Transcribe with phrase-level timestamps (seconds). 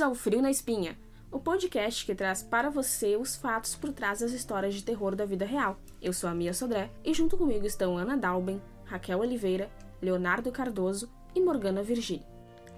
[0.00, 0.98] Bem-vindos ao Frio na Espinha,
[1.30, 5.26] o podcast que traz para você os fatos por trás das histórias de terror da
[5.26, 5.78] vida real.
[6.00, 9.70] Eu sou a Mia Sodré e junto comigo estão Ana Dalben, Raquel Oliveira,
[10.00, 12.26] Leonardo Cardoso e Morgana Virgínia.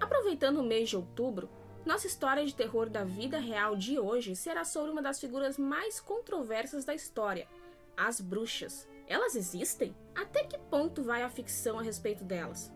[0.01, 1.49] Aproveitando o mês de outubro,
[1.85, 6.01] nossa história de terror da vida real de hoje será sobre uma das figuras mais
[6.01, 7.47] controversas da história,
[7.95, 8.85] as bruxas.
[9.07, 9.95] Elas existem?
[10.13, 12.69] Até que ponto vai a ficção a respeito delas?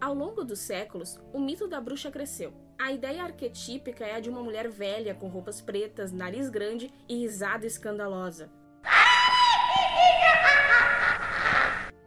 [0.00, 2.54] Ao longo dos séculos, o mito da bruxa cresceu.
[2.82, 7.14] A ideia arquetípica é a de uma mulher velha com roupas pretas, nariz grande e
[7.14, 8.50] risada escandalosa.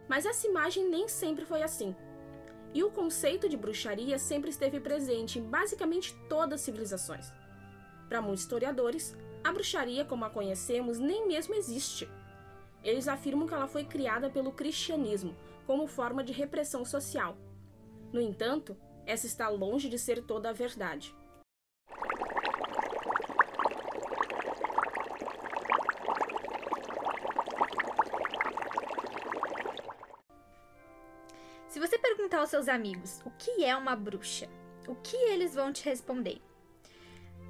[0.06, 1.96] Mas essa imagem nem sempre foi assim.
[2.74, 7.32] E o conceito de bruxaria sempre esteve presente em basicamente todas as civilizações.
[8.06, 12.06] Para muitos historiadores, a bruxaria como a conhecemos nem mesmo existe.
[12.84, 15.34] Eles afirmam que ela foi criada pelo cristianismo
[15.66, 17.34] como forma de repressão social
[18.12, 18.76] no entanto,
[19.06, 21.14] essa está longe de ser toda a verdade.
[31.68, 34.48] Se você perguntar aos seus amigos o que é uma bruxa,
[34.88, 36.40] o que eles vão te responder?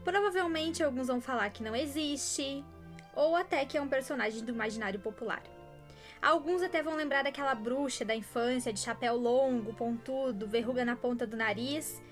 [0.05, 2.65] Provavelmente alguns vão falar que não existe,
[3.15, 5.43] ou até que é um personagem do imaginário popular.
[6.20, 11.27] Alguns até vão lembrar daquela bruxa da infância, de chapéu longo, pontudo, verruga na ponta
[11.27, 12.03] do nariz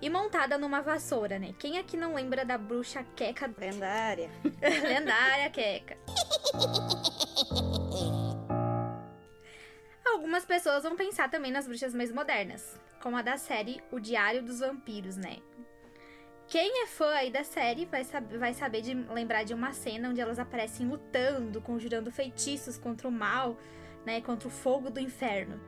[0.00, 1.54] e montada numa vassoura, né?
[1.58, 3.52] Quem aqui não lembra da bruxa Queca?
[3.58, 4.30] Lendária.
[4.62, 5.98] Lendária Queca.
[10.06, 14.42] Algumas pessoas vão pensar também nas bruxas mais modernas, como a da série O Diário
[14.42, 15.38] dos Vampiros, né?
[16.50, 20.08] Quem é fã aí da série vai, sab vai saber de lembrar de uma cena
[20.08, 23.56] onde elas aparecem lutando, conjurando feitiços contra o mal,
[24.04, 24.20] né?
[24.20, 25.60] Contra o fogo do inferno.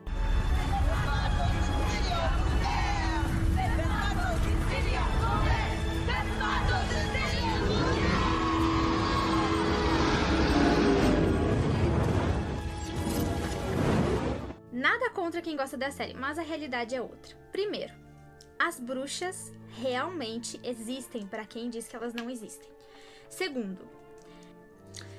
[14.72, 17.37] Nada contra quem gosta da série, mas a realidade é outra.
[17.53, 18.01] Primeiro,
[18.62, 22.70] as bruxas realmente existem para quem diz que elas não existem.
[23.28, 23.88] Segundo,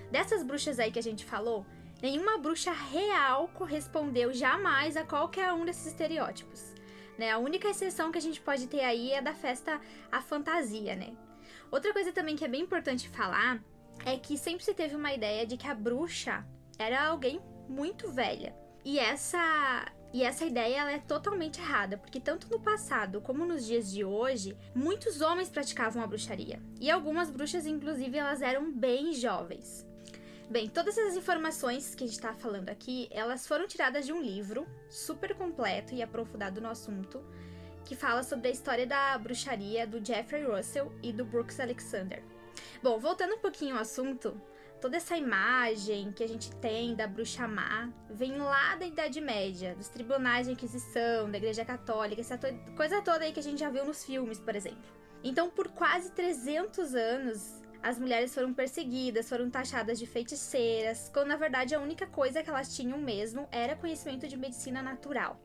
[0.09, 1.65] dessas bruxas aí que a gente falou,
[2.01, 6.73] nenhuma bruxa real correspondeu jamais a qualquer um desses estereótipos.
[7.17, 7.31] Né?
[7.31, 11.13] A única exceção que a gente pode ter aí é da festa à fantasia, né?
[11.69, 13.61] Outra coisa também que é bem importante falar
[14.05, 16.47] é que sempre se teve uma ideia de que a bruxa
[16.79, 18.55] era alguém muito velha.
[18.85, 23.65] E essa e essa ideia ela é totalmente errada, porque tanto no passado como nos
[23.65, 26.61] dias de hoje, muitos homens praticavam a bruxaria.
[26.79, 29.83] E algumas bruxas, inclusive, elas eram bem jovens.
[30.47, 34.21] Bem, todas essas informações que a gente está falando aqui, elas foram tiradas de um
[34.21, 37.19] livro super completo e aprofundado no assunto,
[37.83, 42.21] que fala sobre a história da bruxaria do Jeffrey Russell e do Brooks Alexander.
[42.83, 44.39] Bom, voltando um pouquinho ao assunto,
[44.83, 49.73] toda essa imagem que a gente tem da bruxa má vem lá da Idade Média,
[49.75, 53.61] dos tribunais de Inquisição, da Igreja Católica, essa to coisa toda aí que a gente
[53.61, 54.83] já viu nos filmes, por exemplo.
[55.23, 61.37] Então, por quase 300 anos, as mulheres foram perseguidas, foram taxadas de feiticeiras, quando na
[61.37, 65.39] verdade a única coisa que elas tinham mesmo era conhecimento de medicina natural.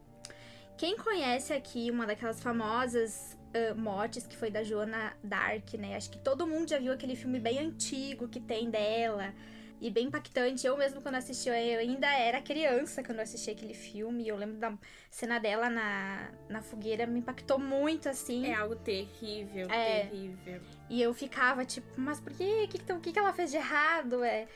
[0.76, 5.96] Quem conhece aqui uma daquelas famosas uh, mortes que foi da Joana Dark, né?
[5.96, 9.34] Acho que todo mundo já viu aquele filme bem antigo que tem dela
[9.80, 10.66] e bem impactante.
[10.66, 14.26] Eu mesmo quando assisti, eu ainda era criança quando assisti aquele filme.
[14.26, 14.76] Eu lembro da
[15.10, 18.46] cena dela na, na fogueira, me impactou muito assim.
[18.46, 20.06] É algo terrível, é.
[20.06, 20.60] terrível.
[20.88, 22.64] E eu ficava tipo, mas por quê?
[22.64, 24.24] O que, que, que ela fez de errado?
[24.24, 24.46] É.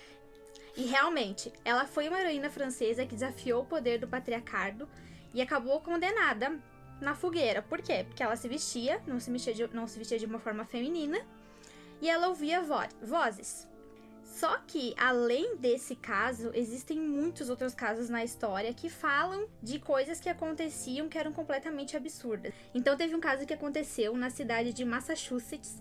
[0.76, 4.88] E realmente, ela foi uma heroína francesa que desafiou o poder do patriarcado
[5.34, 6.58] e acabou condenada
[7.02, 7.62] na fogueira.
[7.62, 8.04] Por quê?
[8.06, 11.20] Porque ela se vestia, não se vestia de, não se vestia de uma forma feminina
[12.00, 13.68] e ela ouvia vo vozes.
[14.24, 20.18] Só que, além desse caso, existem muitos outros casos na história que falam de coisas
[20.18, 22.54] que aconteciam que eram completamente absurdas.
[22.74, 25.78] Então, teve um caso que aconteceu na cidade de Massachusetts,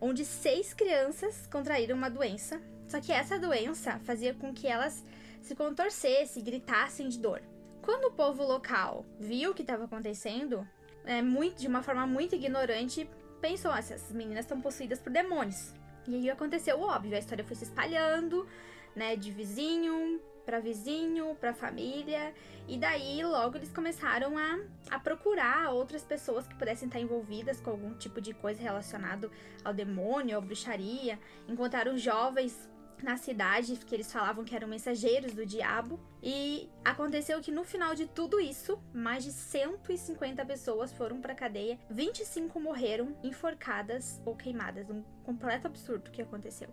[0.00, 2.60] onde seis crianças contraíram uma doença.
[2.88, 5.04] Só que essa doença fazia com que elas
[5.40, 7.40] se contorcessem, gritassem de dor.
[7.82, 10.66] Quando o povo local viu o que estava acontecendo,
[11.04, 13.08] é, muito, de uma forma muito ignorante,
[13.40, 15.74] pensou: ah, essas meninas estão possuídas por demônios.
[16.06, 18.46] E aí aconteceu o óbvio, a história foi se espalhando,
[18.94, 22.34] né, de vizinho para vizinho, para família,
[22.68, 24.58] e daí logo eles começaram a,
[24.90, 29.30] a procurar outras pessoas que pudessem estar envolvidas com algum tipo de coisa relacionado
[29.64, 31.18] ao demônio, à bruxaria.
[31.48, 32.68] Encontraram jovens
[33.04, 36.00] na cidade, que eles falavam que eram mensageiros do diabo.
[36.22, 41.78] E aconteceu que no final de tudo isso, mais de 150 pessoas foram para cadeia,
[41.90, 44.88] 25 morreram enforcadas ou queimadas.
[44.90, 46.68] Um completo absurdo que aconteceu.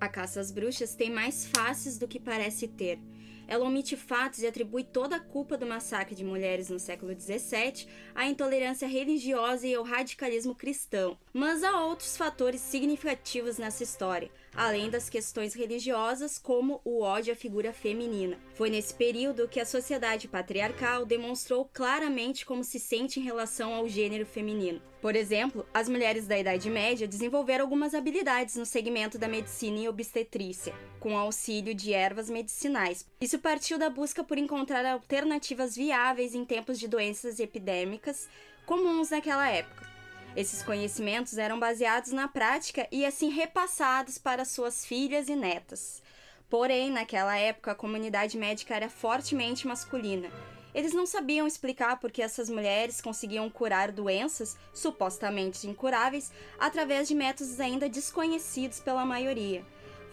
[0.00, 3.00] A caça às bruxas tem mais faces do que parece ter.
[3.48, 7.88] Ela omite fatos e atribui toda a culpa do massacre de mulheres no século XVII
[8.14, 11.18] à intolerância religiosa e ao radicalismo cristão.
[11.32, 17.36] Mas há outros fatores significativos nessa história, além das questões religiosas, como o ódio à
[17.36, 18.38] figura feminina.
[18.54, 23.88] Foi nesse período que a sociedade patriarcal demonstrou claramente como se sente em relação ao
[23.88, 24.80] gênero feminino.
[25.00, 29.88] Por exemplo, as mulheres da Idade Média desenvolveram algumas habilidades no segmento da medicina e
[29.88, 33.06] obstetrícia, com auxílio de ervas medicinais.
[33.20, 38.28] Isso partiu da busca por encontrar alternativas viáveis em tempos de doenças epidêmicas
[38.66, 39.97] comuns naquela época.
[40.38, 46.00] Esses conhecimentos eram baseados na prática e assim repassados para suas filhas e netas.
[46.48, 50.30] Porém, naquela época, a comunidade médica era fortemente masculina
[50.78, 57.16] eles não sabiam explicar por que essas mulheres conseguiam curar doenças supostamente incuráveis através de
[57.16, 59.64] métodos ainda desconhecidos pela maioria.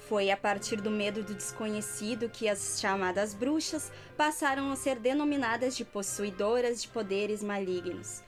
[0.10, 5.78] Foi a partir do medo do desconhecido que as chamadas bruxas passaram a ser denominadas
[5.78, 8.25] de possuidoras de poderes malignos.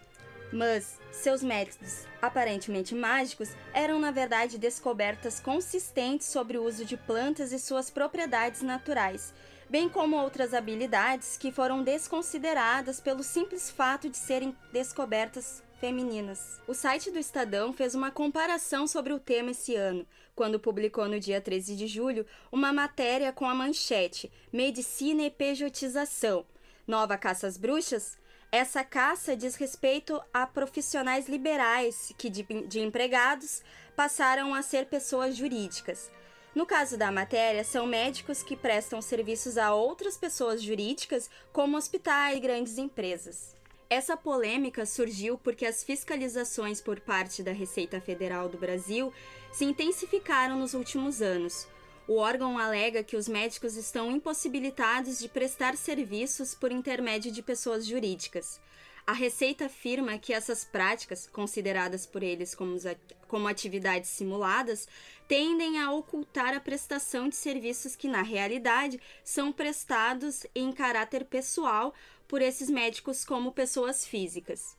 [0.52, 7.52] Mas seus métodos, aparentemente mágicos, eram na verdade descobertas consistentes sobre o uso de plantas
[7.52, 9.34] e suas propriedades naturais,
[9.70, 16.60] bem como outras habilidades que foram desconsideradas pelo simples fato de serem descobertas femininas.
[16.68, 21.20] O site do Estadão fez uma comparação sobre o tema esse ano, quando publicou no
[21.20, 26.46] dia 13 de julho uma matéria com a manchete Medicina e Pejotização.
[26.88, 28.18] Nova caça às bruxas?
[28.52, 33.62] Essa caça diz respeito a profissionais liberais que, de, de empregados,
[33.96, 36.10] passaram a ser pessoas jurídicas.
[36.56, 42.38] No caso da matéria, são médicos que prestam serviços a outras pessoas jurídicas, como hospitais
[42.38, 43.56] e grandes empresas.
[43.90, 49.14] Essa polêmica surgiu porque as fiscalizações por parte da Receita Federal do Brasil
[49.52, 51.68] se intensificaram nos últimos anos.
[52.08, 57.86] O órgão alega que os médicos estão impossibilitados de prestar serviços por intermédio de pessoas
[57.86, 58.62] jurídicas.
[59.06, 64.88] A Receita afirma que essas práticas, consideradas por eles como, atividades simuladas,
[65.28, 71.94] tendem a ocultar a prestação de serviços que, na realidade, são prestados em caráter pessoal
[72.26, 74.77] por esses médicos como pessoas físicas.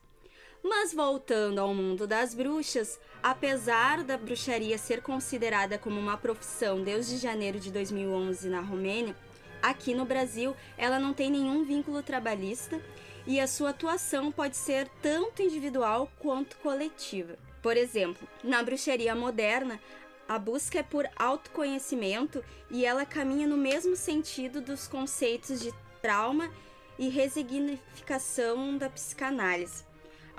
[0.63, 7.17] Mas voltando ao mundo das bruxas, apesar da bruxaria ser considerada como uma profissão desde
[7.17, 9.15] janeiro de 2011 na Romênia,
[9.61, 12.81] aqui no Brasil ela não tem nenhum vínculo trabalhista
[13.25, 17.37] e a sua atuação pode ser tanto individual quanto coletiva.
[17.61, 19.79] Por exemplo, na bruxaria moderna,
[20.27, 26.51] a busca é por autoconhecimento e ela caminha no mesmo sentido dos conceitos de trauma
[26.97, 29.88] e resignificação da psicanálise.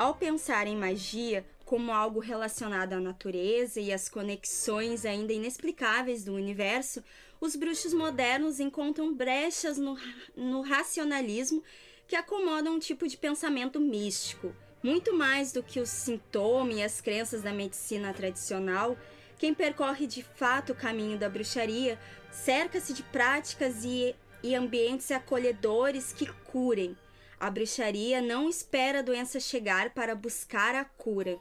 [0.01, 6.33] Ao pensar em magia como algo relacionado à natureza e às conexões ainda inexplicáveis do
[6.33, 7.05] universo,
[7.39, 9.99] os bruxos modernos encontram brechas no,
[10.35, 11.63] no racionalismo
[12.09, 14.57] que acomodam um tipo de pensamento místico.
[14.83, 18.97] Muito mais do que o sintoma e as crenças da medicina tradicional,
[19.37, 21.99] quem percorre de fato o caminho da bruxaria
[22.31, 26.97] cerca-se de práticas e, e ambientes acolhedores que curem.
[27.41, 31.39] A bruxaria não espera a doença chegar para buscar a cura.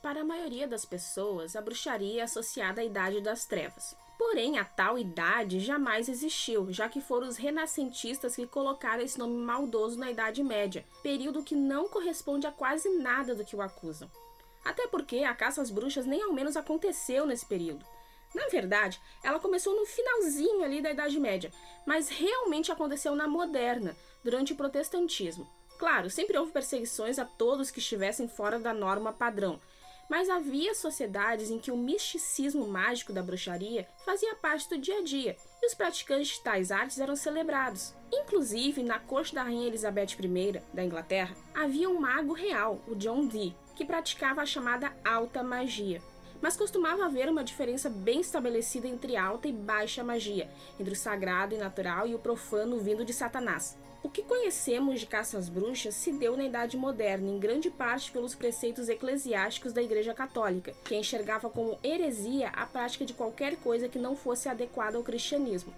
[0.00, 3.96] Para a maioria das pessoas, a bruxaria é associada à Idade das Trevas.
[4.24, 9.36] Porém, a tal idade jamais existiu, já que foram os renascentistas que colocaram esse nome
[9.36, 14.08] maldoso na Idade Média, período que não corresponde a quase nada do que o acusam.
[14.64, 17.84] Até porque a caça às bruxas nem ao menos aconteceu nesse período.
[18.32, 21.52] Na verdade, ela começou no finalzinho ali da Idade Média,
[21.84, 25.50] mas realmente aconteceu na moderna, durante o protestantismo.
[25.80, 29.60] Claro, sempre houve perseguições a todos que estivessem fora da norma padrão,
[30.08, 35.02] mas havia sociedades em que o misticismo mágico da bruxaria fazia parte do dia a
[35.02, 37.94] dia e os praticantes de tais artes eram celebrados.
[38.12, 43.26] Inclusive, na corte da rainha Elizabeth I da Inglaterra, havia um mago real, o John
[43.26, 46.02] Dee, que praticava a chamada alta magia.
[46.40, 51.54] Mas costumava haver uma diferença bem estabelecida entre alta e baixa magia, entre o sagrado
[51.54, 53.78] e natural e o profano vindo de Satanás.
[54.04, 58.10] O que conhecemos de caça às bruxas se deu na Idade Moderna, em grande parte
[58.10, 63.88] pelos preceitos eclesiásticos da Igreja Católica, que enxergava como heresia a prática de qualquer coisa
[63.88, 65.72] que não fosse adequada ao cristianismo.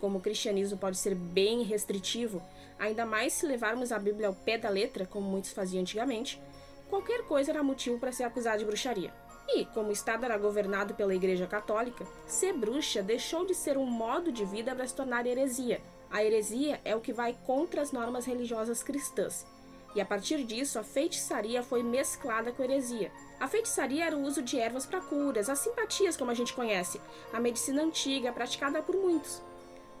[0.00, 2.42] como o cristianismo pode ser bem restritivo,
[2.78, 6.40] ainda mais se levarmos a Bíblia ao pé da letra, como muitos faziam antigamente,
[6.88, 9.12] qualquer coisa era motivo para ser acusado de bruxaria.
[9.48, 13.84] E, como o Estado era governado pela Igreja Católica, ser bruxa deixou de ser um
[13.84, 15.80] modo de vida para se tornar heresia.
[16.10, 19.46] A heresia é o que vai contra as normas religiosas cristãs.
[19.94, 23.12] E a partir disso, a feitiçaria foi mesclada com a heresia.
[23.38, 27.00] A feitiçaria era o uso de ervas para curas, as simpatias, como a gente conhece,
[27.32, 29.40] a medicina antiga praticada por muitos.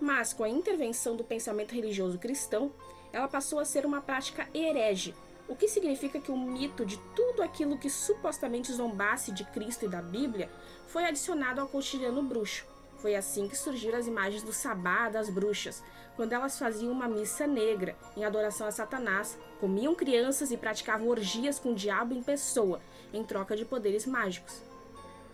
[0.00, 2.72] Mas, com a intervenção do pensamento religioso cristão,
[3.12, 5.14] ela passou a ser uma prática herege,
[5.50, 9.88] o que significa que o mito de tudo aquilo que supostamente zombasse de Cristo e
[9.88, 10.48] da Bíblia
[10.86, 12.69] foi adicionado ao cotidiano bruxo.
[13.00, 15.82] Foi assim que surgiram as imagens do sabá das bruxas,
[16.16, 21.58] quando elas faziam uma missa negra em adoração a Satanás, comiam crianças e praticavam orgias
[21.58, 22.80] com o diabo em pessoa,
[23.12, 24.62] em troca de poderes mágicos.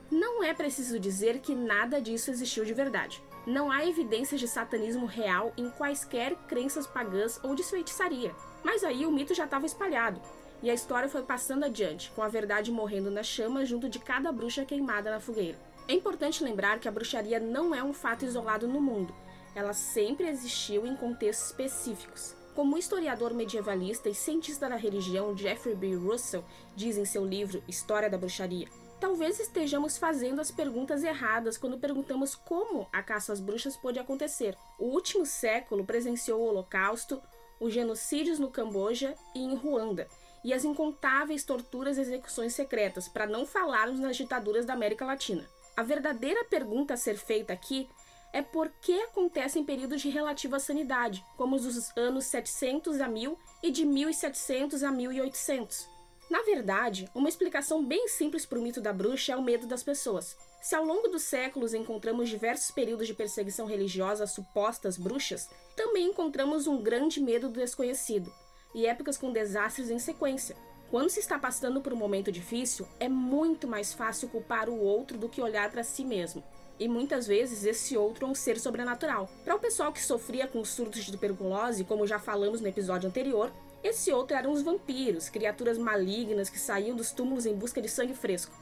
[0.08, 3.20] Não é preciso dizer que nada disso existiu de verdade.
[3.44, 8.32] Não há evidências de satanismo real em quaisquer crenças pagãs ou de feitiçaria.
[8.62, 10.20] Mas aí o mito já estava espalhado,
[10.62, 14.30] e a história foi passando adiante, com a verdade morrendo na chama junto de cada
[14.30, 15.58] bruxa queimada na fogueira.
[15.88, 19.14] É importante lembrar que a bruxaria não é um fato isolado no mundo,
[19.54, 22.34] ela sempre existiu em contextos específicos.
[22.54, 25.94] Como o historiador medievalista e cientista da religião Jeffrey B.
[25.94, 28.68] Russell diz em seu livro História da Bruxaria,
[29.00, 34.56] talvez estejamos fazendo as perguntas erradas quando perguntamos como a caça às bruxas pôde acontecer.
[34.78, 37.22] O último século presenciou o Holocausto,
[37.60, 40.08] os genocídios no Camboja e em Ruanda,
[40.42, 45.48] e as incontáveis torturas e execuções secretas, para não falarmos nas ditaduras da América Latina.
[45.76, 47.86] A verdadeira pergunta a ser feita aqui
[48.32, 53.38] é por que acontece em períodos de relativa sanidade, como os anos 700 a 1000
[53.62, 55.86] e de 1700 a 1800.
[56.30, 59.82] Na verdade, uma explicação bem simples para o mito da bruxa é o medo das
[59.82, 60.34] pessoas.
[60.62, 66.08] Se ao longo dos séculos encontramos diversos períodos de perseguição religiosa a supostas bruxas, também
[66.08, 68.32] encontramos um grande medo do desconhecido
[68.74, 70.56] e épocas com desastres em sequência.
[70.90, 75.18] Quando se está passando por um momento difícil, é muito mais fácil culpar o outro
[75.18, 76.44] do que olhar para si mesmo.
[76.78, 79.28] E muitas vezes esse outro é um ser sobrenatural.
[79.44, 83.52] Para o pessoal que sofria com surtos de tuberculose, como já falamos no episódio anterior,
[83.82, 88.14] esse outro eram os vampiros, criaturas malignas que saíam dos túmulos em busca de sangue
[88.14, 88.54] fresco.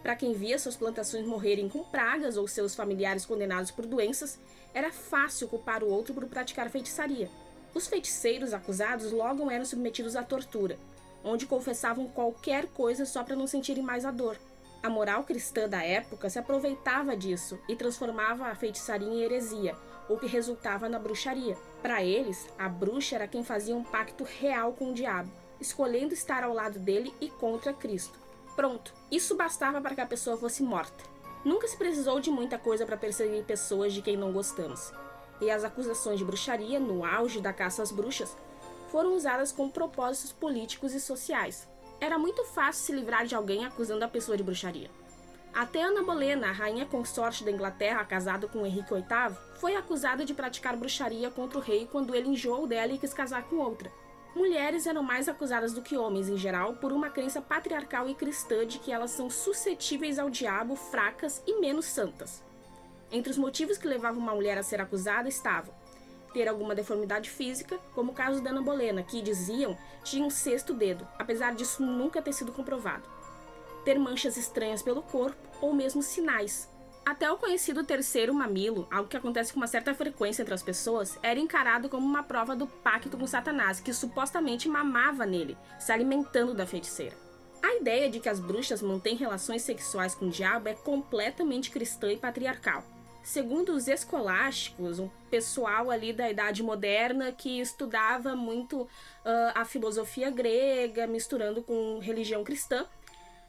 [0.00, 4.38] Para quem via suas plantações morrerem com pragas ou seus familiares condenados por doenças,
[4.72, 7.28] era fácil culpar o outro por praticar feitiçaria.
[7.74, 10.78] Os feiticeiros acusados logo eram submetidos à tortura,
[11.24, 14.36] onde confessavam qualquer coisa só para não sentirem mais a dor.
[14.82, 19.74] A moral cristã da época se aproveitava disso e transformava a feitiçaria em heresia,
[20.08, 21.56] o que resultava na bruxaria.
[21.80, 26.44] Para eles, a bruxa era quem fazia um pacto real com o diabo, escolhendo estar
[26.44, 28.18] ao lado dele e contra Cristo.
[28.54, 31.02] Pronto, isso bastava para que a pessoa fosse morta.
[31.44, 34.92] Nunca se precisou de muita coisa para perseguir pessoas de quem não gostamos.
[35.40, 38.36] E as acusações de bruxaria, no auge da caça às bruxas,
[38.94, 41.66] foram usadas com propósitos políticos e sociais.
[42.00, 44.88] Era muito fácil se livrar de alguém acusando a pessoa de bruxaria.
[45.52, 50.32] Até Ana Bolena, a rainha consorte da Inglaterra, casada com Henrique VIII, foi acusada de
[50.32, 53.90] praticar bruxaria contra o rei quando ele enjoou dela e quis casar com outra
[54.36, 58.66] mulheres eram mais acusadas do que homens em geral por uma crença patriarcal e cristã
[58.66, 62.42] de que elas são suscetíveis ao diabo, fracas e menos santas.
[63.12, 65.72] Entre os motivos que levavam uma mulher a ser acusada estavam
[66.34, 70.74] ter alguma deformidade física, como o caso da Ana Bolena, que diziam tinha um sexto
[70.74, 73.08] dedo, apesar disso nunca ter sido comprovado.
[73.84, 76.68] Ter manchas estranhas pelo corpo ou mesmo sinais,
[77.06, 81.18] até o conhecido terceiro mamilo, algo que acontece com uma certa frequência entre as pessoas,
[81.22, 86.54] era encarado como uma prova do pacto com Satanás, que supostamente mamava nele, se alimentando
[86.54, 87.14] da feiticeira.
[87.62, 92.10] A ideia de que as bruxas mantêm relações sexuais com o diabo é completamente cristã
[92.10, 92.82] e patriarcal.
[93.24, 98.88] Segundo os escolásticos, um pessoal ali da Idade Moderna que estudava muito uh,
[99.54, 102.86] a filosofia grega, misturando com religião cristã,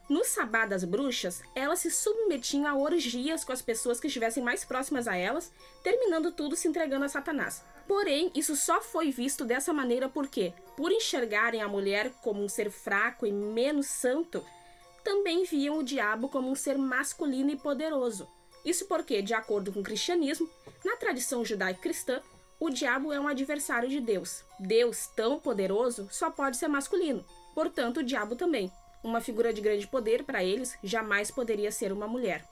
[0.07, 4.63] no sabá das bruxas, elas se submetiam a orgias com as pessoas que estivessem mais
[4.63, 5.51] próximas a elas,
[5.83, 7.61] terminando tudo se entregando a Satanás.
[7.85, 12.71] Porém, isso só foi visto dessa maneira porque, por enxergarem a mulher como um ser
[12.71, 14.41] fraco e menos santo,
[15.03, 18.25] também viam o diabo como um ser masculino e poderoso.
[18.65, 20.49] Isso porque, de acordo com o cristianismo,
[20.83, 22.21] na tradição judaico-cristã,
[22.59, 24.43] o diabo é um adversário de Deus.
[24.59, 27.23] Deus, tão poderoso, só pode ser masculino.
[27.53, 28.71] Portanto, o diabo também
[29.05, 32.43] uma figura de grande poder para eles jamais poderia ser uma mulher.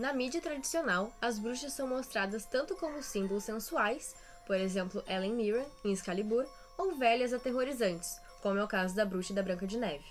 [0.00, 4.16] Na mídia tradicional, as bruxas são mostradas tanto como símbolos sensuais,
[4.46, 6.46] por exemplo, Ellen Mirren, em Excalibur,
[6.78, 10.06] ou velhas aterrorizantes, como é o caso da Bruxa da Branca de Neve.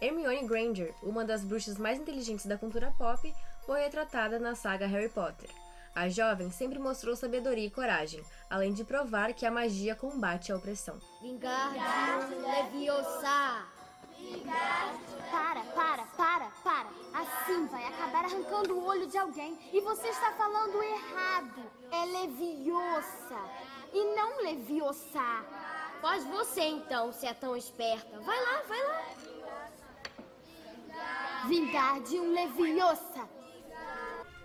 [0.00, 3.34] Hermione Granger, uma das bruxas mais inteligentes da cultura pop,
[3.66, 5.50] foi retratada na saga Harry Potter.
[5.96, 10.56] A jovem sempre mostrou sabedoria e coragem, além de provar que a magia combate a
[10.56, 11.00] opressão.
[11.20, 13.66] Vingardium Leviosa!
[14.46, 15.03] Para,
[18.24, 21.62] acabar arrancando o olho de alguém e você está falando errado.
[21.92, 23.40] É Leviosa
[23.92, 25.44] e não Leviosa.
[26.00, 28.18] Faz você então, se é tão esperta.
[28.20, 29.02] Vai lá, vai lá.
[31.48, 33.28] Vingardium Leviosa!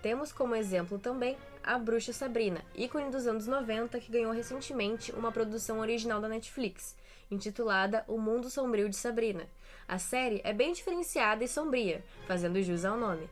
[0.02, 5.30] Temos como exemplo também a Bruxa Sabrina, ícone dos anos 90 que ganhou recentemente uma
[5.30, 6.96] produção original da Netflix,
[7.30, 9.46] intitulada O Mundo Sombrio de Sabrina.
[9.86, 13.28] A série é bem diferenciada e sombria, fazendo jus ao nome.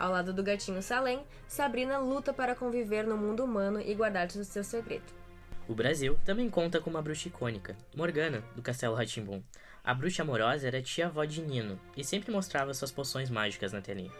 [0.00, 4.64] Ao lado do gatinho Salem, Sabrina luta para conviver no mundo humano e guardar seu
[4.64, 5.04] segredo.
[5.68, 9.42] O Brasil também conta com uma bruxa icônica, Morgana, do Castelo Ratimbum.
[9.84, 14.10] A bruxa amorosa era tia-avó de Nino e sempre mostrava suas poções mágicas na telinha.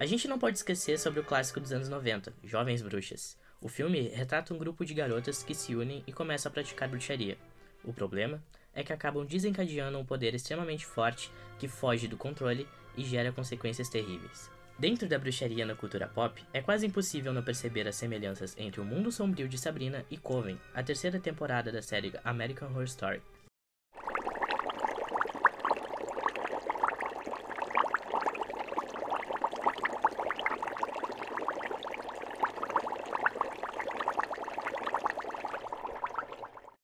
[0.00, 3.38] A gente não pode esquecer sobre o clássico dos anos 90, Jovens Bruxas.
[3.60, 7.38] O filme retrata um grupo de garotas que se unem e começam a praticar bruxaria.
[7.84, 8.42] O problema
[8.74, 13.88] é que acabam desencadeando um poder extremamente forte que foge do controle e gera consequências
[13.88, 14.50] terríveis.
[14.78, 18.84] Dentro da bruxaria na cultura pop, é quase impossível não perceber as semelhanças entre o
[18.84, 23.22] mundo sombrio de Sabrina e Coven, a terceira temporada da série American Horror Story.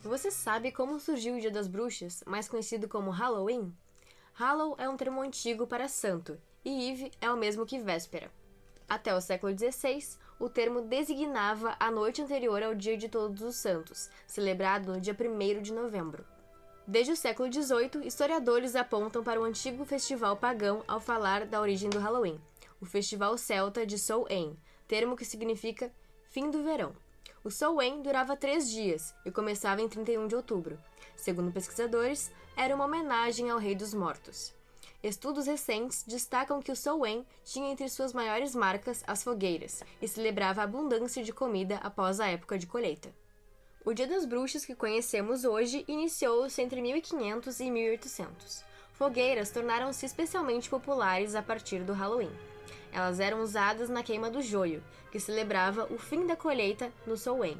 [0.01, 3.73] Você sabe como surgiu o Dia das Bruxas, mais conhecido como Halloween?
[4.35, 8.31] Hallow é um termo antigo para santo, e Eve é o mesmo que véspera.
[8.89, 13.57] Até o século XVI, o termo designava a noite anterior ao Dia de Todos os
[13.57, 16.25] Santos, celebrado no dia 1 de novembro.
[16.87, 21.91] Desde o século XVIII, historiadores apontam para o antigo festival pagão ao falar da origem
[21.91, 22.41] do Halloween,
[22.81, 25.93] o festival celta de Samhain, termo que significa
[26.31, 26.95] fim do verão.
[27.45, 30.79] O Samhain durava três dias e começava em 31 de outubro.
[31.17, 34.55] Segundo pesquisadores, era uma homenagem ao Rei dos Mortos.
[35.01, 40.61] Estudos recentes destacam que o Samhain tinha entre suas maiores marcas as fogueiras e celebrava
[40.61, 43.15] a abundância de comida após a época de colheita.
[43.85, 48.65] O Dia das Bruxas que conhecemos hoje iniciou-se entre 1500 e 1800.
[48.93, 52.33] Fogueiras tornaram-se especialmente populares a partir do Halloween.
[52.93, 54.83] Elas eram usadas na queima do joio,
[55.13, 57.57] que celebrava o fim da colheita no Samhain,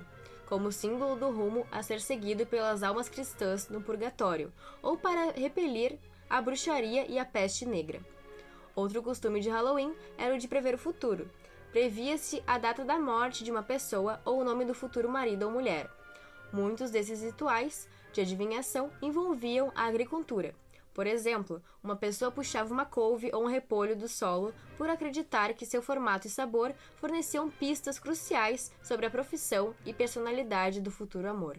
[0.47, 5.97] como símbolo do rumo a ser seguido pelas almas cristãs no purgatório, ou para repelir
[6.29, 8.01] a bruxaria e a peste negra.
[8.75, 11.29] Outro costume de Halloween era o de prever o futuro.
[11.73, 15.51] Previa-se a data da morte de uma pessoa ou o nome do futuro marido ou
[15.51, 15.91] mulher.
[16.53, 20.55] Muitos desses rituais de adivinhação envolviam a agricultura.
[20.95, 25.67] Por exemplo, uma pessoa puxava uma couve ou um repolho do solo por acreditar que
[25.67, 31.57] seu formato e sabor forneciam pistas cruciais sobre a profissão e personalidade do futuro amor.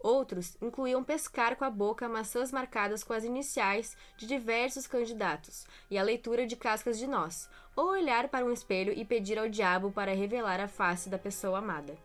[0.00, 5.98] Outros incluíam pescar com a boca maçãs marcadas com as iniciais de diversos candidatos e
[5.98, 9.90] a leitura de cascas de noz, ou olhar para um espelho e pedir ao diabo
[9.90, 11.96] para revelar a face da pessoa amada.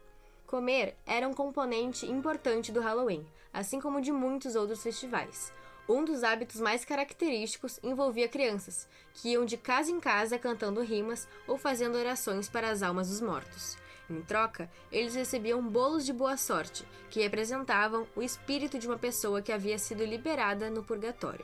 [0.47, 5.51] Comer era um componente importante do Halloween, assim como de muitos outros festivais.
[5.87, 11.27] Um dos hábitos mais característicos envolvia crianças, que iam de casa em casa cantando rimas
[11.47, 13.77] ou fazendo orações para as almas dos mortos.
[14.13, 19.41] Em troca, eles recebiam bolos de boa sorte, que representavam o espírito de uma pessoa
[19.41, 21.43] que havia sido liberada no purgatório.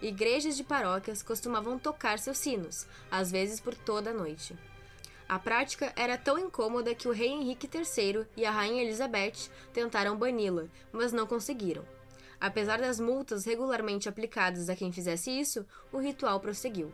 [0.00, 4.56] Igrejas de paróquias costumavam tocar seus sinos, às vezes por toda a noite.
[5.28, 10.16] A prática era tão incômoda que o rei Henrique III e a rainha Elizabeth tentaram
[10.16, 11.84] bani-la, mas não conseguiram.
[12.40, 16.92] Apesar das multas regularmente aplicadas a quem fizesse isso, o ritual prosseguiu.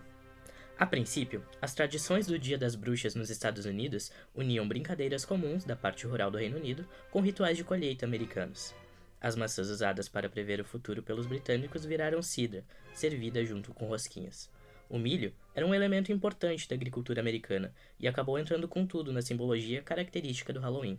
[0.80, 5.76] A princípio, as tradições do Dia das Bruxas nos Estados Unidos uniam brincadeiras comuns da
[5.76, 8.74] parte rural do Reino Unido com rituais de colheita americanos.
[9.20, 12.64] As maçãs usadas para prever o futuro pelos britânicos viraram cidra,
[12.94, 14.48] servida junto com rosquinhas.
[14.88, 19.20] O milho era um elemento importante da agricultura americana e acabou entrando com tudo na
[19.20, 20.98] simbologia característica do Halloween.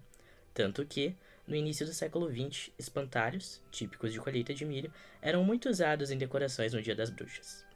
[0.53, 1.15] Tanto que,
[1.47, 6.19] no início do século XX, espantalhos, típicos de colheita de milho, eram muito usados em
[6.19, 7.70] decorações no Dia das Bruxas.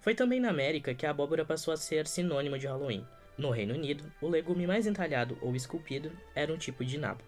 [0.00, 3.06] Foi também na América que a abóbora passou a ser sinônimo de Halloween.
[3.36, 7.22] No Reino Unido, o legume mais entalhado ou esculpido era um tipo de nabo.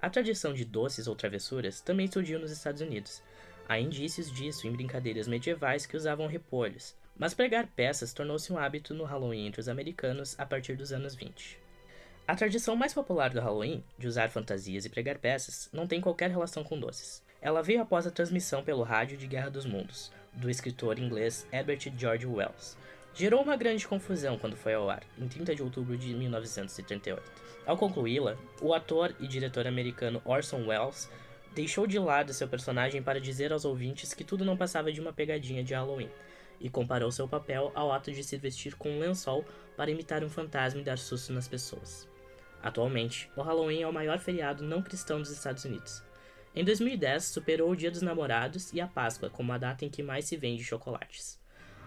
[0.00, 3.22] A tradição de doces ou travessuras também surgiu nos Estados Unidos.
[3.68, 8.94] Há indícios disso em brincadeiras medievais que usavam repolhos, mas pregar peças tornou-se um hábito
[8.94, 11.58] no Halloween entre os americanos a partir dos anos 20.
[12.26, 16.30] A tradição mais popular do Halloween, de usar fantasias e pregar peças, não tem qualquer
[16.30, 17.22] relação com doces.
[17.42, 21.92] Ela veio após a transmissão pelo rádio de Guerra dos Mundos, do escritor inglês Herbert
[21.96, 22.76] George Wells.
[23.14, 27.22] Gerou uma grande confusão quando foi ao ar, em 30 de outubro de 1938.
[27.66, 31.10] Ao concluí-la, o ator e diretor americano Orson Welles
[31.54, 35.12] deixou de lado seu personagem para dizer aos ouvintes que tudo não passava de uma
[35.12, 36.10] pegadinha de Halloween,
[36.60, 39.44] e comparou seu papel ao ato de se vestir com um lençol
[39.76, 42.08] para imitar um fantasma e dar susto nas pessoas.
[42.62, 46.02] Atualmente, o Halloween é o maior feriado não cristão dos Estados Unidos.
[46.52, 50.02] Em 2010, superou o Dia dos Namorados e a Páscoa como a data em que
[50.02, 51.38] mais se vende chocolates.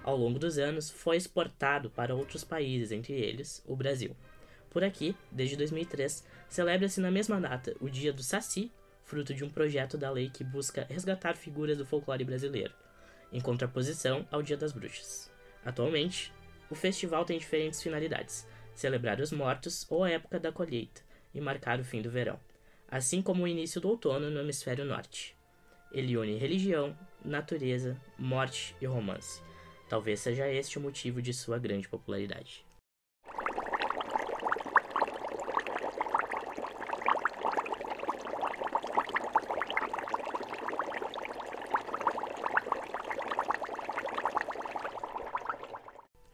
[0.01, 4.15] Ao longo dos anos, foi exportado para outros países, entre eles o Brasil.
[4.69, 8.71] Por aqui, desde 2003, celebra-se na mesma data o Dia do Saci,
[9.03, 12.73] fruto de um projeto da lei que busca resgatar figuras do folclore brasileiro,
[13.33, 15.29] em contraposição ao Dia das Bruxas.
[15.65, 16.33] Atualmente,
[16.69, 21.01] o festival tem diferentes finalidades: celebrar os mortos ou a época da colheita
[21.33, 22.39] e marcar o fim do verão,
[22.93, 25.35] assim como o início do outono no hemisfério norte.
[25.91, 29.41] Ele une religião, natureza, morte e romance.
[29.89, 32.63] Talvez seja este o motivo de sua grande popularidade.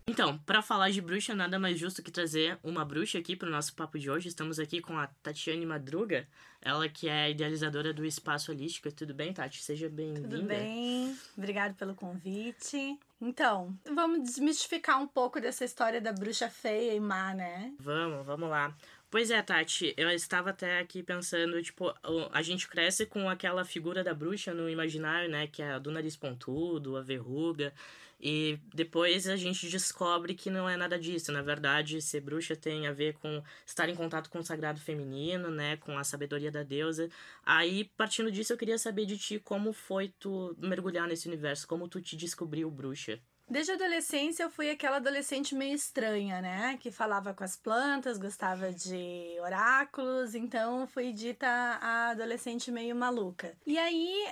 [0.05, 3.51] Então, para falar de bruxa, nada mais justo que trazer uma bruxa aqui para o
[3.51, 4.27] nosso papo de hoje.
[4.27, 6.27] Estamos aqui com a Tatiane Madruga,
[6.61, 8.91] ela que é idealizadora do Espaço Holístico.
[8.91, 9.63] Tudo bem, Tati?
[9.63, 10.29] Seja bem-vinda.
[10.29, 12.99] Tudo bem, obrigado pelo convite.
[13.19, 17.73] Então, vamos desmistificar um pouco dessa história da bruxa feia e má, né?
[17.79, 18.71] Vamos, vamos lá.
[19.09, 21.91] Pois é, Tati, eu estava até aqui pensando, tipo,
[22.31, 25.47] a gente cresce com aquela figura da bruxa no imaginário, né?
[25.47, 27.73] Que é a do nariz pontudo, a verruga.
[28.19, 31.31] E depois a gente descobre que não é nada disso.
[31.31, 35.49] Na verdade, ser bruxa tem a ver com estar em contato com o sagrado feminino,
[35.49, 35.77] né?
[35.77, 37.09] Com a sabedoria da deusa.
[37.45, 41.87] Aí, partindo disso, eu queria saber de ti como foi tu mergulhar nesse universo, como
[41.87, 43.19] tu te descobriu bruxa.
[43.49, 46.77] Desde a adolescência eu fui aquela adolescente meio estranha, né?
[46.79, 53.57] Que falava com as plantas, gostava de oráculos, então fui dita a adolescente meio maluca.
[53.65, 54.25] E aí,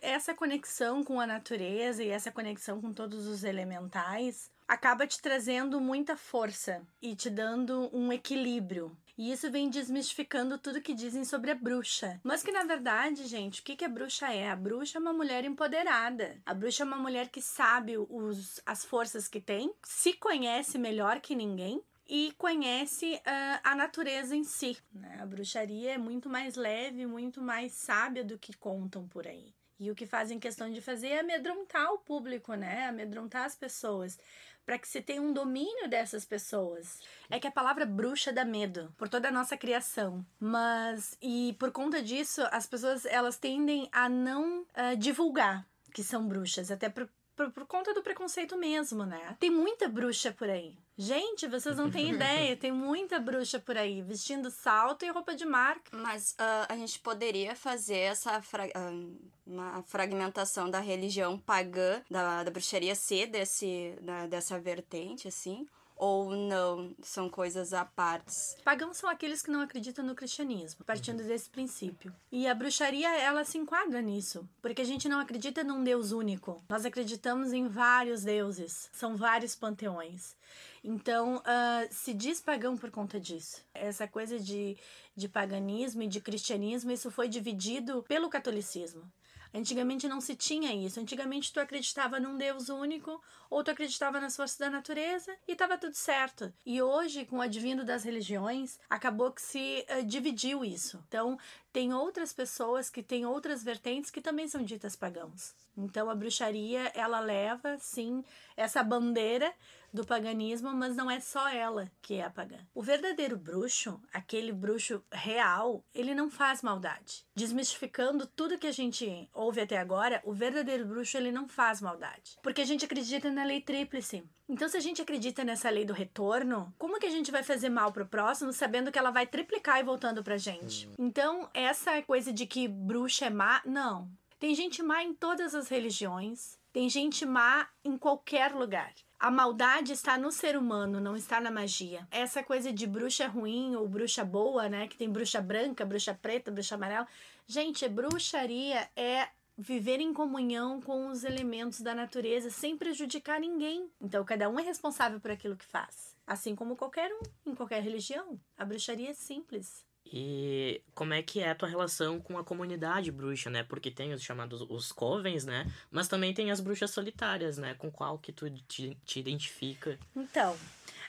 [0.00, 5.78] essa conexão com a natureza e essa conexão com todos os elementais acaba te trazendo
[5.78, 8.96] muita força e te dando um equilíbrio.
[9.16, 12.20] E isso vem desmistificando tudo que dizem sobre a bruxa.
[12.22, 14.50] Mas que na verdade, gente, o que, que a bruxa é?
[14.50, 16.40] A bruxa é uma mulher empoderada.
[16.46, 21.20] A bruxa é uma mulher que sabe os, as forças que tem, se conhece melhor
[21.20, 24.76] que ninguém e conhece uh, a natureza em si.
[24.92, 25.18] Né?
[25.20, 29.54] A bruxaria é muito mais leve, muito mais sábia do que contam por aí.
[29.82, 32.86] E o que fazem questão de fazer é amedrontar o público, né?
[32.86, 34.16] Amedrontar as pessoas
[34.64, 37.00] para que se tenha um domínio dessas pessoas.
[37.28, 41.72] É que a palavra bruxa dá medo por toda a nossa criação, mas e por
[41.72, 47.08] conta disso as pessoas elas tendem a não uh, divulgar que são bruxas, até por,
[47.36, 49.36] por, por conta do preconceito mesmo, né?
[49.38, 50.76] Tem muita bruxa por aí.
[50.96, 55.44] Gente, vocês não têm ideia, tem muita bruxa por aí, vestindo salto e roupa de
[55.44, 55.96] marca.
[55.96, 62.44] Mas uh, a gente poderia fazer essa fra uh, uma fragmentação da religião pagã, da,
[62.44, 65.66] da bruxaria ser desse, da, dessa vertente, assim?
[66.02, 68.56] Ou não são coisas à parte?
[68.64, 71.28] Pagãos são aqueles que não acreditam no cristianismo, partindo uhum.
[71.28, 72.12] desse princípio.
[72.32, 76.60] E a bruxaria, ela se enquadra nisso, porque a gente não acredita num Deus único.
[76.68, 80.34] Nós acreditamos em vários deuses, são vários panteões.
[80.82, 83.62] Então, uh, se diz pagão por conta disso.
[83.72, 84.76] Essa coisa de,
[85.14, 89.08] de paganismo e de cristianismo, isso foi dividido pelo catolicismo.
[89.54, 90.98] Antigamente não se tinha isso.
[90.98, 95.76] Antigamente tu acreditava num Deus único ou tu acreditava nas forças da natureza e estava
[95.76, 96.52] tudo certo.
[96.64, 101.02] E hoje, com o advindo das religiões, acabou que se uh, dividiu isso.
[101.06, 101.38] Então,
[101.72, 105.54] tem outras pessoas que têm outras vertentes que também são ditas pagãos.
[105.76, 108.22] Então, a bruxaria, ela leva, sim,
[108.56, 109.52] essa bandeira
[109.92, 112.58] do paganismo, mas não é só ela que é a pagã.
[112.74, 117.26] O verdadeiro bruxo, aquele bruxo real, ele não faz maldade.
[117.34, 122.38] Desmistificando tudo que a gente ouve até agora, o verdadeiro bruxo ele não faz maldade,
[122.42, 124.24] porque a gente acredita na lei tríplice.
[124.52, 127.70] Então, se a gente acredita nessa lei do retorno, como que a gente vai fazer
[127.70, 130.86] mal pro próximo sabendo que ela vai triplicar e voltando pra gente?
[130.88, 130.92] Hum.
[130.98, 134.10] Então, essa coisa de que bruxa é má, não.
[134.38, 138.92] Tem gente má em todas as religiões, tem gente má em qualquer lugar.
[139.18, 142.06] A maldade está no ser humano, não está na magia.
[142.10, 144.86] Essa coisa de bruxa ruim ou bruxa boa, né?
[144.86, 147.08] Que tem bruxa branca, bruxa preta, bruxa amarela.
[147.46, 153.90] Gente, bruxaria é viver em comunhão com os elementos da natureza sem prejudicar ninguém.
[154.00, 156.16] Então, cada um é responsável por aquilo que faz.
[156.26, 158.40] Assim como qualquer um, em qualquer religião.
[158.56, 159.84] A bruxaria é simples.
[160.04, 163.62] E como é que é a tua relação com a comunidade bruxa, né?
[163.62, 165.66] Porque tem os chamados os covens, né?
[165.90, 167.74] Mas também tem as bruxas solitárias, né?
[167.74, 169.98] Com qual que tu te, te identifica?
[170.14, 170.56] Então,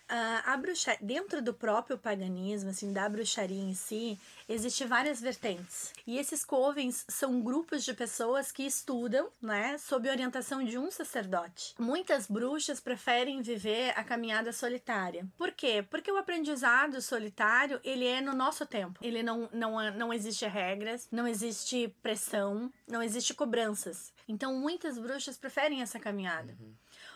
[0.10, 5.94] a bruxa dentro do próprio paganismo, assim, da bruxaria em si, existe várias vertentes.
[6.06, 11.74] E esses covens são grupos de pessoas que estudam, né, sob orientação de um sacerdote.
[11.80, 15.26] Muitas bruxas preferem viver a caminhada solitária.
[15.38, 15.86] Por quê?
[15.90, 19.00] Porque o aprendizado solitário, ele é no nosso tempo.
[19.02, 24.14] Ele não não não existe regras, não existe pressão, não existe cobranças.
[24.28, 26.56] Então muitas bruxas preferem essa caminhada.
[26.60, 26.74] Uhum.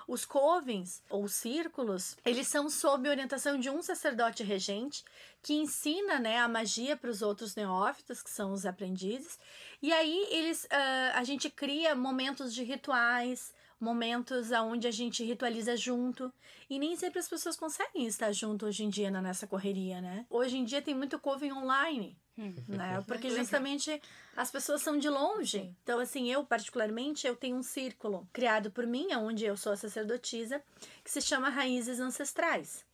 [0.07, 5.03] Os covens ou círculos, eles são sob orientação de um sacerdote regente
[5.41, 9.37] que ensina né, a magia para os outros neófitos, que são os aprendizes.
[9.81, 15.75] E aí eles, uh, a gente cria momentos de rituais, momentos onde a gente ritualiza
[15.75, 16.33] junto.
[16.69, 20.25] E nem sempre as pessoas conseguem estar junto hoje em dia nessa correria, né?
[20.29, 22.17] Hoje em dia tem muito coven online.
[22.37, 22.53] Hum.
[22.67, 23.03] Né?
[23.07, 24.01] Porque justamente
[24.35, 25.75] as pessoas são de longe.
[25.83, 29.77] Então, assim, eu particularmente, eu tenho um círculo criado por mim, onde eu sou a
[29.77, 30.61] sacerdotisa,
[31.03, 32.85] que se chama Raízes Ancestrais.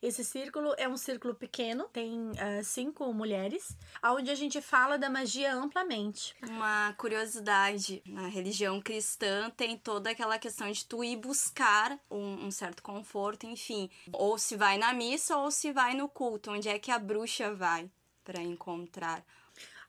[0.00, 5.10] Esse círculo é um círculo pequeno, tem uh, cinco mulheres, onde a gente fala da
[5.10, 6.36] magia amplamente.
[6.48, 12.50] Uma curiosidade, na religião cristã tem toda aquela questão de tu ir buscar um, um
[12.50, 13.90] certo conforto, enfim.
[14.12, 17.52] Ou se vai na missa ou se vai no culto, onde é que a bruxa
[17.52, 17.90] vai
[18.28, 19.24] para encontrar.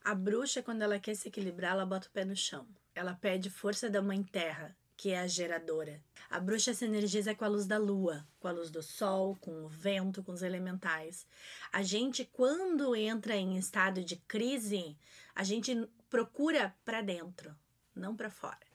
[0.02, 2.66] A bruxa, quando ela quer se equilibrar, ela bota o pé no chão.
[2.96, 6.02] Ela pede força da mãe terra, que é a geradora.
[6.30, 9.66] A bruxa se energiza com a luz da lua, com a luz do sol, com
[9.66, 11.28] o vento, com os elementais.
[11.70, 14.98] A gente, quando entra em estado de crise,
[15.36, 15.76] a gente
[16.10, 17.54] procura para dentro,
[17.94, 18.69] não para fora.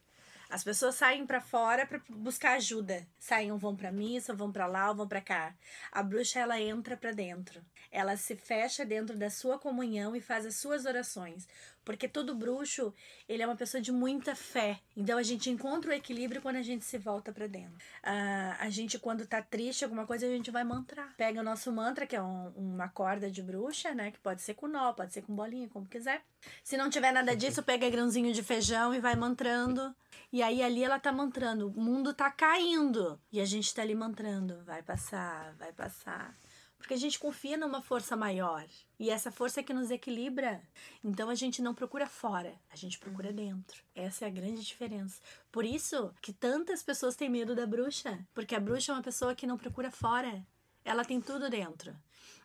[0.55, 3.05] As pessoas saem para fora para buscar ajuda.
[3.19, 5.53] Saem, vão para missa, vão para lá, vão para cá.
[5.91, 7.61] A bruxa ela entra para dentro.
[7.91, 11.49] Ela se fecha dentro da sua comunhão e faz as suas orações.
[11.85, 12.95] Porque todo bruxo,
[13.29, 14.81] ele é uma pessoa de muita fé.
[14.97, 17.75] Então a gente encontra o equilíbrio quando a gente se volta para dentro.
[18.03, 21.15] Uh, a gente, quando tá triste, alguma coisa, a gente vai mantrar.
[21.17, 24.11] Pega o nosso mantra, que é um, uma corda de bruxa, né?
[24.11, 26.23] Que pode ser com nó, pode ser com bolinha, como quiser.
[26.63, 29.95] Se não tiver nada disso, pega grãozinho de feijão e vai mantrando.
[30.33, 31.69] E aí ali ela tá mantrando.
[31.69, 33.21] O mundo tá caindo.
[33.31, 34.63] E a gente tá ali mantrando.
[34.65, 36.35] Vai passar, vai passar.
[36.79, 38.65] Porque a gente confia numa força maior.
[38.99, 40.63] E essa força é que nos equilibra.
[41.03, 43.37] Então a gente não procura fora, a gente procura uhum.
[43.37, 43.83] dentro.
[43.95, 45.21] Essa é a grande diferença.
[45.51, 48.19] Por isso que tantas pessoas têm medo da bruxa.
[48.35, 50.45] Porque a bruxa é uma pessoa que não procura fora.
[50.85, 51.97] Ela tem tudo dentro.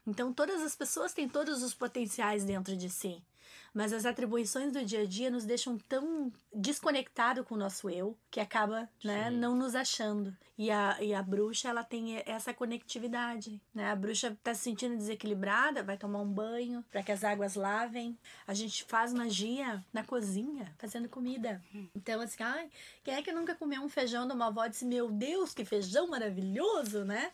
[0.09, 3.23] Então todas as pessoas têm todos os potenciais dentro de si
[3.73, 8.17] mas as atribuições do dia a dia nos deixam tão desconectado com o nosso eu
[8.31, 10.35] que acaba né, não nos achando.
[10.57, 13.89] E a, e a bruxa, ela tem essa conectividade, né?
[13.89, 18.17] A bruxa tá se sentindo desequilibrada, vai tomar um banho para que as águas lavem.
[18.45, 21.63] A gente faz magia na cozinha, fazendo comida.
[21.95, 22.69] Então, assim, ai,
[23.05, 25.63] quem é que nunca comeu um feijão de uma avó e disse, meu Deus, que
[25.63, 27.31] feijão maravilhoso, né?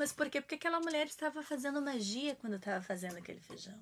[0.00, 0.40] Mas por quê?
[0.40, 3.78] Porque aquela mulher estava fazendo magia quando estava fazendo aquele feijão.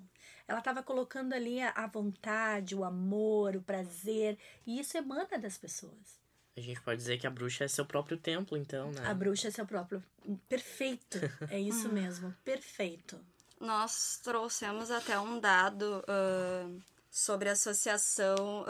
[0.48, 5.56] Ela estava colocando ali a, a vontade, o amor, o prazer, e isso emana das
[5.56, 6.18] pessoas.
[6.56, 9.06] A gente pode dizer que a bruxa é seu próprio templo, então, né?
[9.06, 10.02] A bruxa é seu próprio.
[10.48, 11.18] Perfeito.
[11.52, 12.34] É isso mesmo.
[12.44, 13.24] Perfeito.
[13.60, 16.82] Nós trouxemos até um dado uh,
[17.18, 18.64] sobre a associação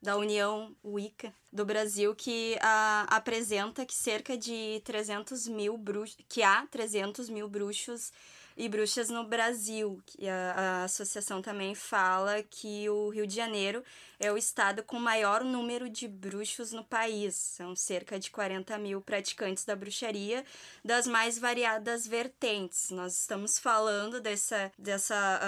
[0.00, 6.42] da União Wicca do Brasil que uh, apresenta que cerca de 300 mil bruxos, que
[6.42, 8.10] há 300 mil bruxos
[8.56, 10.00] e bruxas no Brasil.
[10.06, 13.82] Que a, a associação também fala que o Rio de Janeiro
[14.18, 17.34] é o estado com maior número de bruxos no país.
[17.34, 20.44] São cerca de 40 mil praticantes da bruxaria
[20.84, 22.90] das mais variadas vertentes.
[22.90, 25.40] Nós estamos falando dessa, dessa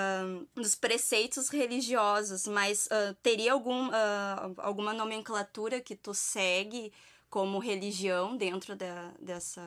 [0.54, 6.92] dos preceitos religiosos, mas uh, teria algum, uh, alguma nomenclatura que tu segue
[7.30, 9.62] como religião dentro da, dessa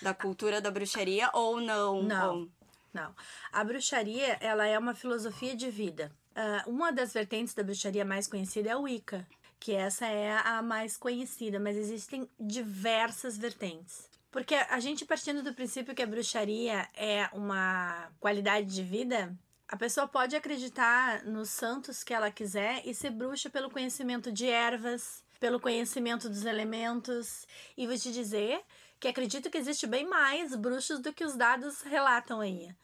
[0.00, 2.02] da cultura da bruxaria ou não?
[2.02, 2.36] Não.
[2.36, 2.48] Ou...
[2.92, 3.14] Não.
[3.52, 6.10] A bruxaria, ela é uma filosofia de vida.
[6.36, 9.26] Uh, uma das vertentes da bruxaria mais conhecida é o Wicca,
[9.58, 14.08] que essa é a mais conhecida, mas existem diversas vertentes.
[14.30, 19.34] Porque a gente partindo do princípio que a bruxaria é uma qualidade de vida,
[19.68, 24.46] a pessoa pode acreditar nos santos que ela quiser e ser bruxa pelo conhecimento de
[24.46, 27.46] ervas, pelo conhecimento dos elementos.
[27.76, 28.62] E vou te dizer
[28.98, 32.74] que acredito que existe bem mais bruxos do que os dados relatam aí.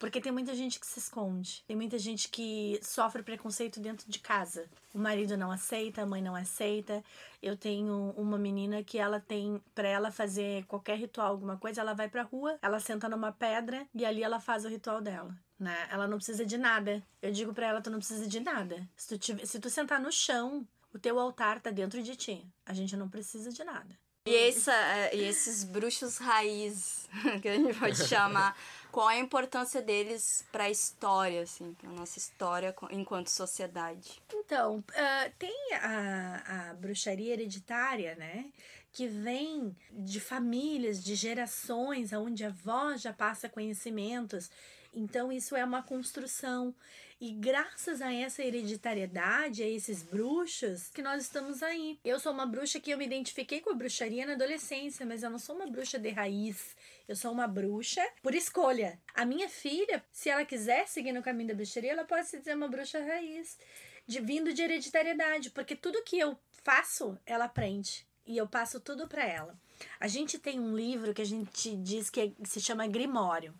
[0.00, 1.62] Porque tem muita gente que se esconde.
[1.66, 4.66] Tem muita gente que sofre preconceito dentro de casa.
[4.94, 7.04] O marido não aceita, a mãe não aceita.
[7.42, 11.92] Eu tenho uma menina que ela tem, para ela fazer qualquer ritual, alguma coisa, ela
[11.92, 15.36] vai pra rua, ela senta numa pedra e ali ela faz o ritual dela.
[15.58, 15.76] Né?
[15.90, 17.06] Ela não precisa de nada.
[17.20, 18.88] Eu digo para ela, tu não precisa de nada.
[18.96, 22.50] Se tu, tiver, se tu sentar no chão, o teu altar tá dentro de ti.
[22.64, 23.99] A gente não precisa de nada.
[24.26, 24.74] E, essa,
[25.14, 27.08] e esses bruxos raiz,
[27.40, 28.54] que a gente pode chamar,
[28.92, 34.20] qual a importância deles para a história, assim, para nossa história enquanto sociedade?
[34.32, 38.46] Então, uh, tem a, a bruxaria hereditária, né?
[38.92, 44.50] Que vem de famílias, de gerações, onde a avó já passa conhecimentos.
[44.92, 46.74] Então, isso é uma construção.
[47.20, 52.00] E graças a essa hereditariedade, a esses bruxos, que nós estamos aí.
[52.02, 55.28] Eu sou uma bruxa que eu me identifiquei com a bruxaria na adolescência, mas eu
[55.28, 56.74] não sou uma bruxa de raiz.
[57.06, 58.98] Eu sou uma bruxa por escolha.
[59.14, 62.56] A minha filha, se ela quiser seguir no caminho da bruxaria, ela pode se dizer
[62.56, 63.58] uma bruxa raiz,
[64.06, 68.06] de, vindo de hereditariedade, porque tudo que eu faço, ela aprende.
[68.26, 69.60] E eu passo tudo para ela.
[69.98, 73.54] A gente tem um livro que a gente diz que é, se chama Grimório.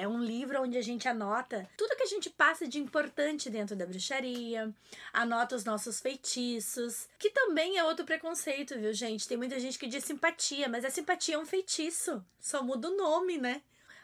[0.00, 3.76] É um livro onde a gente anota tudo que a gente passa de importante dentro
[3.76, 4.74] da bruxaria,
[5.12, 9.28] anota os nossos feitiços, que também é outro preconceito, viu, gente?
[9.28, 12.96] Tem muita gente que diz simpatia, mas a simpatia é um feitiço, só muda o
[12.96, 13.60] nome, né?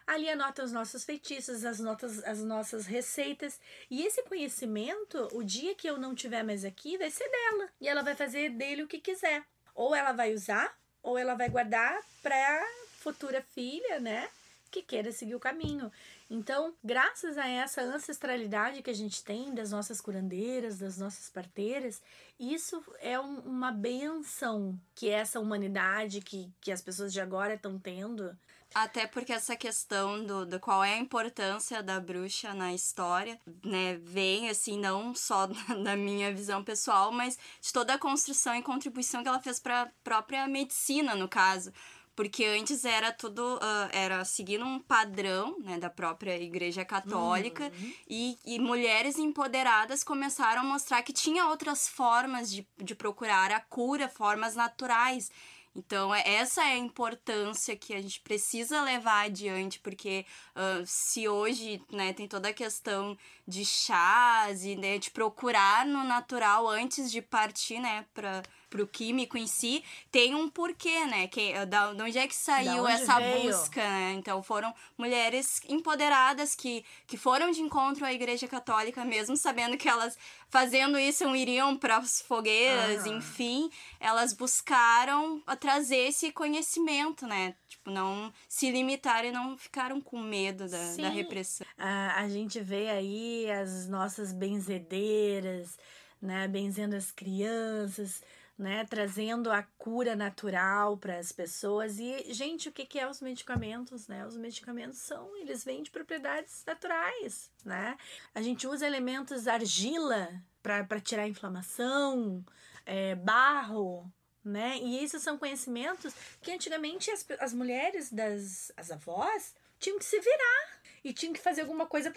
[0.06, 3.58] Ali anota os nossos feitiços, as, notas, as nossas receitas.
[3.90, 7.70] E esse conhecimento, o dia que eu não tiver mais aqui, vai ser dela.
[7.80, 9.42] E ela vai fazer dele o que quiser.
[9.74, 12.62] Ou ela vai usar, ou ela vai guardar para
[13.00, 14.28] futura filha, né?
[14.76, 15.90] Que queira seguir o caminho.
[16.28, 22.02] Então, graças a essa ancestralidade que a gente tem das nossas curandeiras, das nossas parteiras,
[22.38, 27.78] isso é um, uma benção que essa humanidade, que, que as pessoas de agora estão
[27.78, 28.36] tendo.
[28.74, 33.96] Até porque essa questão do, do qual é a importância da bruxa na história, né,
[34.02, 35.46] vem assim não só
[35.82, 39.82] da minha visão pessoal, mas de toda a construção e contribuição que ela fez para
[39.82, 41.72] a própria medicina, no caso
[42.16, 47.92] porque antes era tudo uh, era seguindo um padrão né, da própria igreja católica uhum.
[48.08, 53.60] e, e mulheres empoderadas começaram a mostrar que tinha outras formas de, de procurar a
[53.60, 55.30] cura formas naturais
[55.76, 60.24] então, é, essa é a importância que a gente precisa levar adiante, porque
[60.54, 66.02] uh, se hoje né, tem toda a questão de chás e né, de procurar no
[66.02, 71.28] natural antes de partir né, para pro químico em si, tem um porquê, né?
[71.28, 73.50] Que, da, de onde é que saiu essa veio?
[73.50, 74.14] busca, né?
[74.16, 79.88] Então foram mulheres empoderadas que, que foram de encontro à Igreja Católica, mesmo sabendo que
[79.88, 87.54] elas, fazendo isso, iriam para as fogueiras, enfim, elas buscaram trazer esse conhecimento, né?
[87.68, 91.66] Tipo, não se limitaram e não ficaram com medo da, da repressão.
[91.78, 95.78] A, a gente vê aí as nossas benzedeiras,
[96.20, 96.48] né?
[96.48, 98.22] Benzendo as crianças
[98.58, 101.98] né, trazendo a cura natural para as pessoas.
[101.98, 104.26] E, gente, o que, que é os medicamentos, né?
[104.26, 107.96] Os medicamentos são, eles vêm de propriedades naturais, né?
[108.34, 112.44] A gente usa elementos argila para tirar a inflamação,
[112.86, 114.10] é, barro,
[114.42, 114.78] né?
[114.78, 120.18] E esses são conhecimentos que antigamente as, as mulheres das as avós tinham que se
[120.18, 122.10] virar e tinham que fazer alguma coisa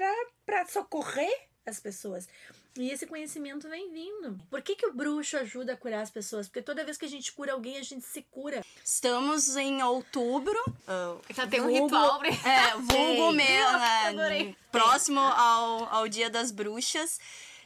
[0.45, 2.27] para socorrer as pessoas.
[2.77, 4.39] E esse conhecimento vem vindo.
[4.49, 6.47] Por que, que o bruxo ajuda a curar as pessoas?
[6.47, 8.63] Porque toda vez que a gente cura alguém, a gente se cura.
[8.83, 10.57] Estamos em outubro.
[10.67, 12.23] Uh, Já tem um ritual.
[12.23, 13.77] É, vulgo mesmo,
[14.17, 14.55] né?
[14.71, 17.19] Próximo ao, ao Dia das Bruxas.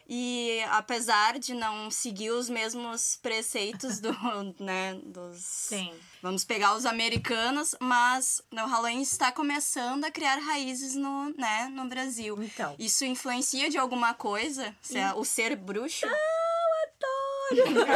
[0.08, 4.13] E apesar de não seguir os mesmos preceitos do,
[4.60, 5.38] né, dos...
[5.38, 5.94] Sim.
[6.22, 11.86] Vamos pegar os americanos, mas o Halloween está começando a criar raízes no, né, no
[11.86, 12.42] Brasil.
[12.42, 12.76] Então.
[12.80, 14.76] Isso influencia de alguma coisa?
[14.82, 16.06] Se é o ser bruxo?
[16.06, 17.88] Não, adoro!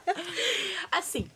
[0.90, 1.28] assim,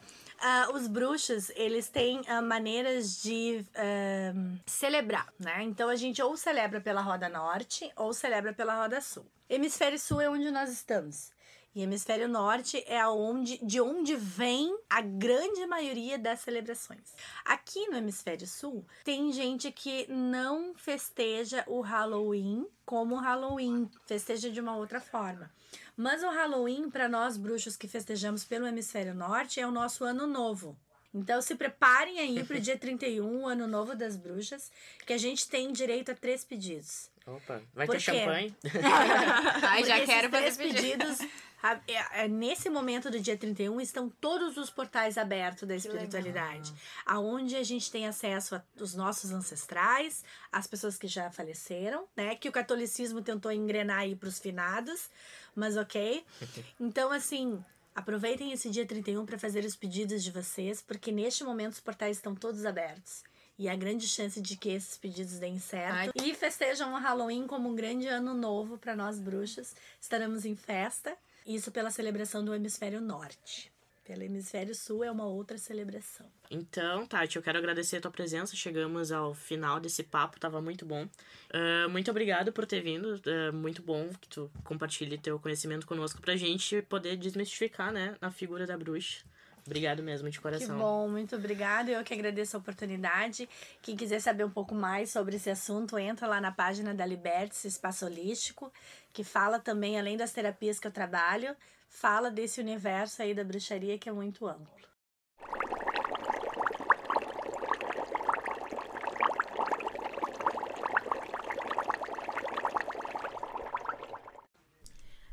[0.46, 5.64] Uh, os bruxos, eles têm uh, maneiras de uh, celebrar, né?
[5.64, 9.26] Então a gente ou celebra pela roda norte ou celebra pela roda sul.
[9.50, 11.32] Hemisfério sul é onde nós estamos.
[11.76, 17.14] E hemisfério norte é aonde, de onde vem a grande maioria das celebrações.
[17.44, 24.58] Aqui no hemisfério sul, tem gente que não festeja o Halloween como Halloween, festeja de
[24.58, 25.52] uma outra forma.
[25.94, 30.26] Mas o Halloween, para nós bruxos que festejamos pelo hemisfério norte, é o nosso ano
[30.26, 30.78] novo.
[31.16, 34.70] Então se preparem aí para o dia 31, ano novo das bruxas,
[35.06, 37.10] que a gente tem direito a três pedidos.
[37.26, 38.18] Opa, vai Por ter quê?
[38.20, 38.54] champanhe?
[39.62, 41.18] Ai, já quero fazer três pedidos
[41.62, 46.72] A- é- é nesse momento do dia 31 estão todos os portais abertos da espiritualidade,
[47.04, 52.36] aonde a gente tem acesso aos nossos ancestrais, as pessoas que já faleceram, né?
[52.36, 55.08] Que o catolicismo tentou engrenar aí para os finados,
[55.56, 56.24] mas ok.
[56.78, 57.64] Então, assim,
[57.96, 62.18] aproveitem esse dia 31 para fazer os pedidos de vocês, porque neste momento os portais
[62.18, 63.24] estão todos abertos.
[63.58, 66.12] E há grande chance de que esses pedidos deem certo.
[66.22, 69.74] E festejam o Halloween como um grande ano novo para nós bruxas.
[69.98, 71.16] Estaremos em festa.
[71.46, 73.72] Isso pela celebração do hemisfério norte.
[74.06, 76.26] Pelo hemisfério sul é uma outra celebração.
[76.48, 78.54] Então, Tati, eu quero agradecer a tua presença.
[78.54, 81.08] Chegamos ao final desse papo, tava muito bom.
[81.52, 83.20] Ah, muito obrigado por ter vindo.
[83.26, 88.30] ah, muito bom que tu compartilhe teu conhecimento conosco pra gente poder desmistificar, né, a
[88.30, 89.24] figura da bruxa.
[89.66, 90.78] Obrigado mesmo, de Que coração.
[90.78, 91.90] bom, muito obrigada.
[91.90, 93.48] Eu que agradeço a oportunidade.
[93.82, 97.64] Quem quiser saber um pouco mais sobre esse assunto, entra lá na página da Libertes
[97.64, 98.72] Espaço Holístico,
[99.12, 101.56] que fala também, além das terapias que eu trabalho,
[102.00, 104.86] fala desse universo aí da bruxaria que é muito amplo.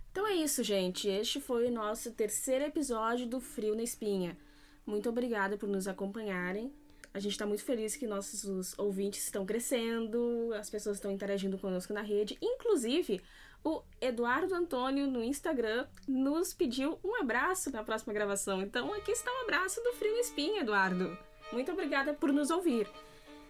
[0.09, 1.09] Então é isso, gente.
[1.09, 4.37] Este foi o nosso terceiro episódio do Frio na Espinha.
[4.85, 6.73] Muito obrigada por nos acompanharem.
[7.13, 11.93] A gente tá muito feliz que nossos ouvintes estão crescendo, as pessoas estão interagindo conosco
[11.93, 12.37] na rede.
[12.41, 13.21] Inclusive,
[13.63, 18.61] o Eduardo Antônio no Instagram nos pediu um abraço na próxima gravação.
[18.61, 21.17] Então aqui está um abraço do Frio na Espinha, Eduardo.
[21.51, 22.89] Muito obrigada por nos ouvir.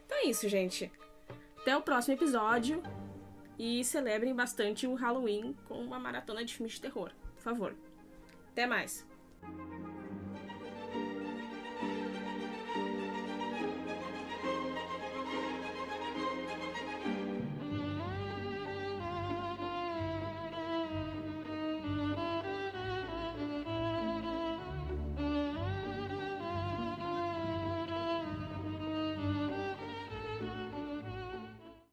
[0.06, 0.92] Então é isso, gente.
[1.58, 2.84] Até o próximo episódio.
[3.58, 7.12] E celebrem bastante o Halloween com uma maratona de filmes de terror.
[7.36, 7.76] Por favor.
[8.52, 9.06] Até mais.